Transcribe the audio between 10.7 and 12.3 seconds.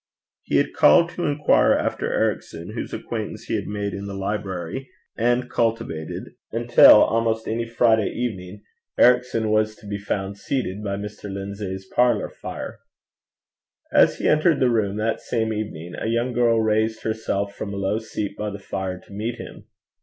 by Mr. Lindsay's parlour